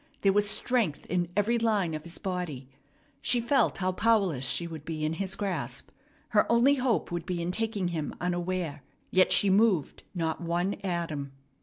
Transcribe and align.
There 0.21 0.33
was 0.33 0.49
strength 0.49 1.05
in 1.11 1.29
every 1.37 1.59
line 1.59 1.93
of 1.93 2.01
his 2.01 2.17
body. 2.17 2.67
She 3.21 3.39
felt 3.39 3.77
how 3.77 3.91
powerless 3.91 4.49
she 4.49 4.65
would 4.65 4.83
be 4.83 5.05
in 5.05 5.13
his 5.13 5.35
grasp. 5.35 5.91
Her 6.29 6.51
only 6.51 6.73
hope 6.73 7.11
would 7.11 7.27
be 7.27 7.39
in 7.39 7.51
taking 7.51 7.89
him 7.89 8.15
unaware. 8.19 8.81
Yet 9.11 9.31
she 9.31 9.51
moved 9.51 10.01
not 10.15 10.41
one 10.41 10.73
atom. 10.83 11.33